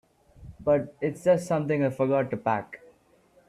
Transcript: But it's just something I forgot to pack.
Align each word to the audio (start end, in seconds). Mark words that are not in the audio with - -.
But 0.59 0.95
it's 0.99 1.25
just 1.25 1.45
something 1.45 1.83
I 1.85 1.91
forgot 1.91 2.31
to 2.31 2.37
pack. 2.37 2.79